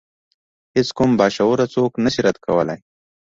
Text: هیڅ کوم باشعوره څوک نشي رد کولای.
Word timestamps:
هیڅ 0.75 0.89
کوم 0.97 1.11
باشعوره 1.19 1.65
څوک 1.75 1.91
نشي 2.03 2.21
رد 2.27 2.37
کولای. 2.45 2.79